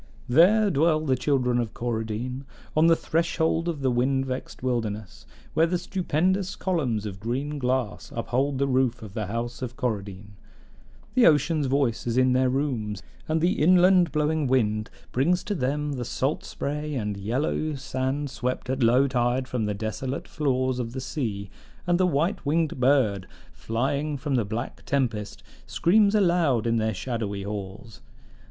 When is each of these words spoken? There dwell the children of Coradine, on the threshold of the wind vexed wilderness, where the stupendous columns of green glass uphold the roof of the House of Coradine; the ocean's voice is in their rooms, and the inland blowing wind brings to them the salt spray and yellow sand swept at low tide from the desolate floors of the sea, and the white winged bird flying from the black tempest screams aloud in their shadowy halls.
There 0.27 0.71
dwell 0.71 1.01
the 1.01 1.15
children 1.15 1.59
of 1.59 1.75
Coradine, 1.75 2.43
on 2.75 2.87
the 2.87 2.95
threshold 2.95 3.67
of 3.67 3.81
the 3.81 3.91
wind 3.91 4.25
vexed 4.25 4.63
wilderness, 4.63 5.27
where 5.53 5.67
the 5.67 5.77
stupendous 5.77 6.55
columns 6.55 7.05
of 7.05 7.19
green 7.19 7.59
glass 7.59 8.11
uphold 8.15 8.57
the 8.57 8.65
roof 8.67 9.03
of 9.03 9.13
the 9.13 9.27
House 9.27 9.61
of 9.61 9.77
Coradine; 9.77 10.31
the 11.13 11.27
ocean's 11.27 11.67
voice 11.67 12.07
is 12.07 12.17
in 12.17 12.33
their 12.33 12.49
rooms, 12.49 13.03
and 13.29 13.41
the 13.41 13.61
inland 13.61 14.11
blowing 14.11 14.47
wind 14.47 14.89
brings 15.11 15.43
to 15.43 15.53
them 15.53 15.93
the 15.93 16.03
salt 16.03 16.43
spray 16.43 16.95
and 16.95 17.15
yellow 17.15 17.75
sand 17.75 18.31
swept 18.31 18.71
at 18.71 18.81
low 18.81 19.07
tide 19.07 19.47
from 19.47 19.65
the 19.65 19.75
desolate 19.75 20.27
floors 20.27 20.79
of 20.79 20.93
the 20.93 20.99
sea, 20.99 21.47
and 21.85 21.99
the 21.99 22.07
white 22.07 22.43
winged 22.43 22.79
bird 22.79 23.27
flying 23.53 24.17
from 24.17 24.33
the 24.33 24.45
black 24.45 24.81
tempest 24.87 25.43
screams 25.67 26.15
aloud 26.15 26.65
in 26.65 26.77
their 26.77 26.91
shadowy 26.91 27.43
halls. 27.43 28.01